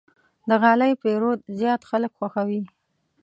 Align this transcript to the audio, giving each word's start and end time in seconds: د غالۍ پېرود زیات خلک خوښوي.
د 0.49 0.51
غالۍ 0.61 0.93
پېرود 1.01 1.39
زیات 1.59 1.81
خلک 1.89 2.11
خوښوي. 2.17 2.61